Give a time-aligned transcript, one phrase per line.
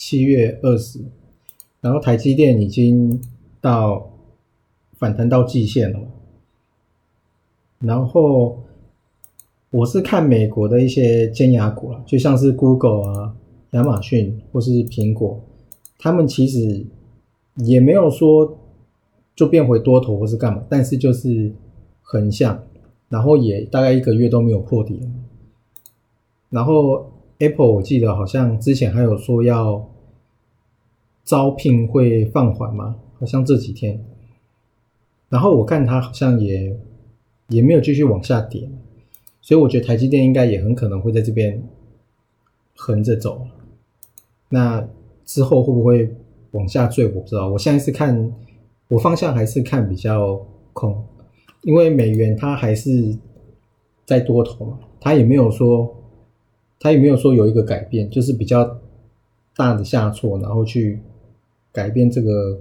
[0.00, 0.98] 七月二十，
[1.82, 3.20] 然后台积电已经
[3.60, 4.10] 到
[4.94, 6.00] 反弹到季线了。
[7.80, 8.62] 然后
[9.68, 13.36] 我是看美国的一些尖牙股啊，就像是 Google 啊、
[13.72, 15.38] 亚马逊或是苹果，
[15.98, 16.86] 他们其实
[17.56, 18.58] 也没有说
[19.36, 21.52] 就变回多头或是干嘛，但是就是
[22.00, 22.64] 横向，
[23.10, 24.98] 然后也大概一个月都没有破底，
[26.48, 27.12] 然后。
[27.40, 29.90] Apple，我记得好像之前还有说要
[31.24, 34.04] 招聘会放缓嘛，好像这几天。
[35.30, 36.78] 然后我看它好像也
[37.48, 38.70] 也没有继续往下跌，
[39.40, 41.62] 所以我觉得台积电应该也很可能会在这边
[42.76, 43.46] 横着走。
[44.50, 44.86] 那
[45.24, 46.14] 之后会不会
[46.50, 47.48] 往下坠，我不知道。
[47.48, 48.34] 我现在是看
[48.88, 51.02] 我方向还是看比较空，
[51.62, 53.16] 因为美元它还是
[54.04, 55.96] 在多头嘛，它也没有说。
[56.82, 58.78] 他也没有说有一个改变，就是比较
[59.54, 60.98] 大的下挫，然后去
[61.70, 62.58] 改变这个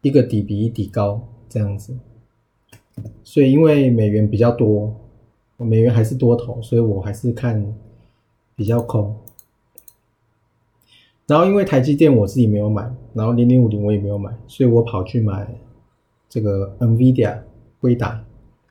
[0.00, 1.94] 一个底比一底高这样子。
[3.22, 4.96] 所以因为美元比较多，
[5.58, 7.74] 美元还是多头，所以我还是看
[8.56, 9.14] 比较空。
[11.26, 15.46] 然后因为台积电我自己没有买，然后零零五零我也没有买，所以我跑去买
[16.28, 17.38] 这个 NVIDIA
[17.82, 18.24] 微达，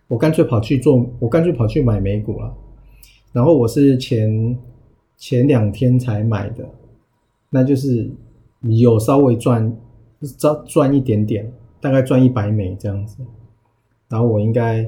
[0.07, 2.53] 我干脆跑去做，我干脆跑去买美股了。
[3.31, 4.57] 然后我是前
[5.17, 6.67] 前两天才买的，
[7.51, 8.09] 那就是
[8.61, 9.77] 有稍微赚
[10.37, 13.17] 赚赚一点点，大概赚一百美这样子。
[14.07, 14.83] 然后我应该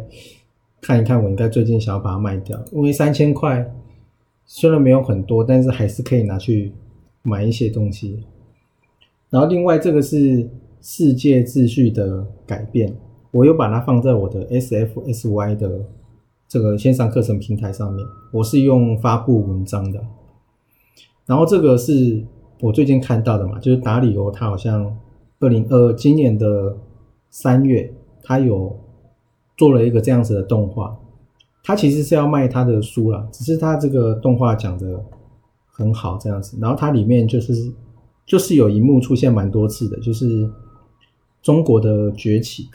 [0.81, 3.71] 看一看，我应该最近想要把它卖掉，因为三千块
[4.45, 6.71] 虽然没有很多，但是还是可以拿去
[7.21, 8.23] 买一些东西。
[9.29, 10.49] 然后另外这个是
[10.81, 12.91] 世界秩序的改变，
[13.29, 15.85] 我又把它放在我的 SFSY 的。
[16.51, 20.03] 这个线上课程平台上面，我是用发布文章的。
[21.25, 22.25] 然后这个是
[22.59, 24.97] 我最近看到的嘛，就是达里欧他好像
[25.39, 26.75] 二零二今年的
[27.29, 28.77] 三月，他有
[29.55, 30.99] 做了一个这样子的动画。
[31.63, 35.05] 他其实是要卖他的书了，只是他这个动画讲的
[35.71, 36.57] 很好这样子。
[36.59, 37.53] 然后它里面就是
[38.25, 40.51] 就是有一幕出现蛮多次的，就是
[41.41, 42.67] 中国的崛起。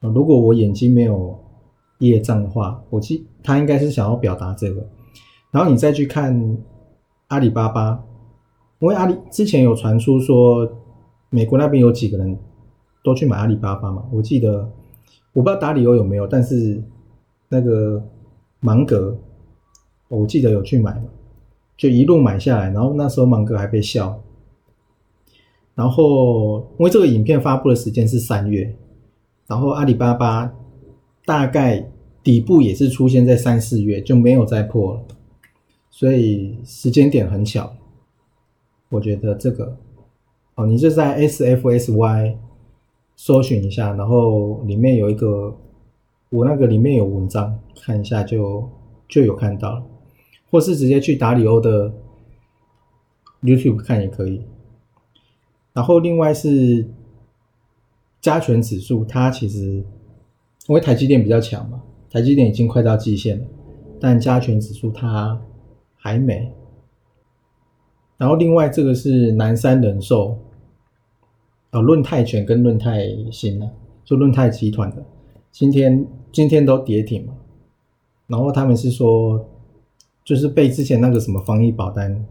[0.00, 1.42] 如果我眼睛没有。
[1.98, 4.86] 业障的话，我记他应该是想要表达这个，
[5.50, 6.56] 然后你再去看
[7.26, 8.04] 阿里巴巴，
[8.78, 10.70] 因为阿里之前有传出说
[11.30, 12.38] 美国那边有几个人
[13.02, 14.70] 都去买阿里巴巴嘛，我记得
[15.32, 16.80] 我不知道达里欧有没有，但是
[17.48, 18.00] 那个
[18.60, 19.18] 芒格，
[20.06, 21.02] 我记得有去买
[21.76, 24.22] 就一路买下来，然后那时候芒格还被笑，
[25.74, 28.76] 然后因为这个影片发布的时间是三月，
[29.48, 30.54] 然后阿里巴巴。
[31.28, 31.86] 大概
[32.22, 35.02] 底部也是出现在三四月，就没有再破了，
[35.90, 37.70] 所以时间点很巧。
[38.88, 39.76] 我觉得这个
[40.54, 42.36] 哦，你就在 SFSY
[43.14, 45.54] 搜寻一下，然后里面有一个
[46.30, 48.66] 我那个里面有文章，看一下就
[49.06, 49.84] 就有看到了，
[50.50, 51.92] 或是直接去达里欧的
[53.42, 54.40] YouTube 看也可以。
[55.74, 56.88] 然后另外是
[58.18, 59.84] 加权指数，它其实。
[60.68, 63.46] 因为台积电比较强嘛，台积电已经快到极限了，
[63.98, 65.40] 但加权指数它
[65.96, 66.52] 还没。
[68.18, 70.36] 然后另外这个是南山人寿，
[71.70, 73.70] 啊，论泰全跟论泰新呢，
[74.04, 75.02] 就论泰集团的，
[75.50, 77.32] 今天今天都跌停嘛。
[78.26, 79.42] 然后他们是说，
[80.22, 82.26] 就是被之前那个什么防疫保单，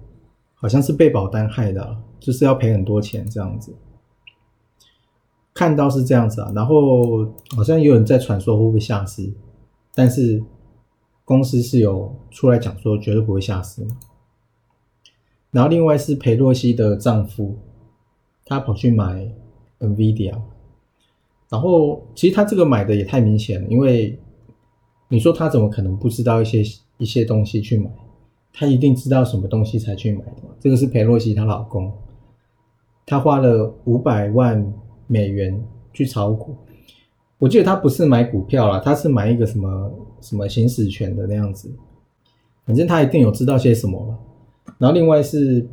[0.54, 3.74] 好像是被保单害的，就是要赔很多钱这样子。
[5.58, 7.26] 看到是这样子啊，然后
[7.56, 9.28] 好像有人在传说会不会下市，
[9.96, 10.44] 但是
[11.26, 13.82] 公司是有出来讲说绝对不会下市。
[15.50, 17.58] 然后另外是裴洛西的丈夫，
[18.46, 19.28] 他跑去买
[19.80, 20.40] NVIDIA，
[21.50, 24.20] 然后其实他这个买的也太明显了，因为
[25.10, 26.62] 你说他怎么可能不知道一些
[27.00, 27.90] 一些东西去买？
[28.54, 30.44] 他一定知道什么东西才去买的。
[30.60, 31.92] 这个是裴洛西她老公，
[33.08, 34.72] 他花了五百万。
[35.08, 35.62] 美元
[35.92, 36.56] 去炒股，
[37.40, 41.72] 我记得他不是买股票啦，他是买一个什么什么行使权的那样子，
[42.66, 44.18] 反正他一定有知道些什么吧。
[44.78, 45.68] 然后另外是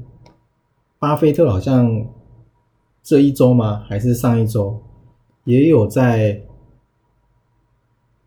[0.99, 2.07] 巴菲特好像
[3.03, 3.85] 这一周吗？
[3.87, 4.81] 还是上一周？
[5.45, 6.41] 也有在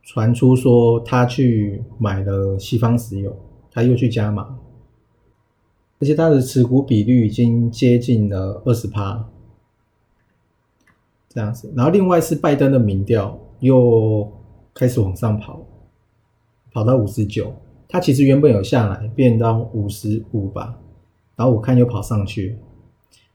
[0.04, 3.36] 传出说他去买了西方石油，
[3.72, 4.58] 他又去加码，
[6.00, 9.28] 而且他的持股比率已经接近了二十趴，
[11.38, 11.72] 这样子。
[11.76, 14.28] 然后另外是拜登的民调又
[14.74, 15.62] 开始往上跑，
[16.74, 17.54] 跑到五十九。
[17.88, 20.80] 它其实原本有下来，变到五十五吧，
[21.36, 22.58] 然后我看又跑上去，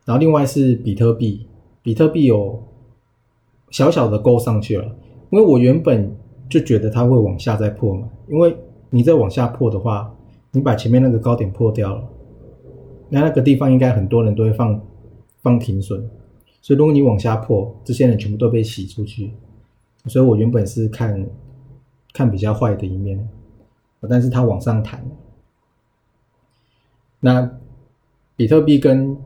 [0.05, 1.47] 然后另外是比特币，
[1.81, 2.61] 比特币有
[3.71, 4.85] 小小的勾上去了，
[5.31, 6.13] 因为我原本
[6.51, 8.57] 就觉得它会往下再破嘛，因为
[8.91, 10.13] 你再往下破的话，
[10.51, 12.03] 你把前面那个高点破掉了，
[13.11, 14.81] 那那个地方应该很多人都会放
[15.41, 16.11] 放停损，
[16.63, 19.35] 所以如果你往下破，这些人全部都被洗出去，
[20.07, 21.29] 所以我原本是看
[22.15, 23.29] 看比较坏的一面。
[24.09, 25.05] 但是它往上弹，
[27.21, 27.59] 那
[28.35, 29.17] 比特币跟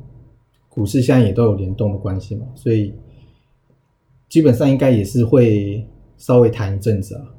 [0.68, 2.92] 股市现在也都有联动的关系嘛，所以
[4.28, 7.34] 基本上应该也是会稍微弹一阵子啊，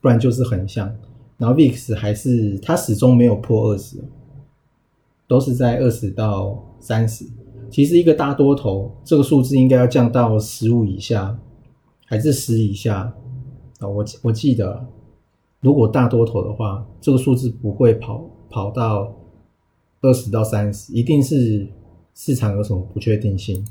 [0.00, 0.94] 不然就是横向。
[1.38, 3.96] 然后 VIX 还是它始终没有破二十，
[5.26, 7.26] 都是在二十到三十。
[7.72, 11.36] 其实一个大多头这个数字应该要降到十五以下，
[12.06, 13.12] 还是十以下
[13.80, 13.88] 啊？
[13.88, 14.86] 我我记得。
[15.60, 19.14] 如果大多头的话，这个数字不会跑跑到
[20.00, 21.68] 二十到三十，一定是
[22.16, 23.64] 市场有什么不确定性，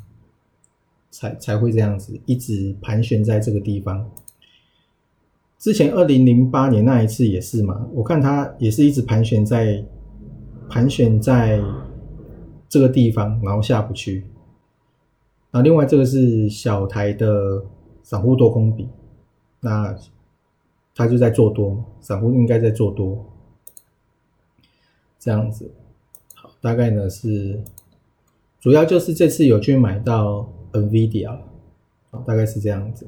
[1.09, 4.09] 才才会这样子一直盘旋在这个地方。
[5.59, 9.83] 之前二零零八年那一次也是嘛，我看它也是一直盘旋在
[10.69, 11.61] 盘旋在
[12.71, 14.25] 这个地方，然后下不去。
[15.51, 17.63] 那，另外这个是小台的
[18.01, 18.89] 散户多空比，
[19.59, 19.95] 那。
[20.93, 23.25] 他就在做多，散户应该在做多，
[25.17, 25.71] 这样子。
[26.35, 27.63] 好，大概呢是，
[28.59, 31.39] 主要就是这次有去买到 NVIDIA，
[32.25, 33.07] 大概是这样子。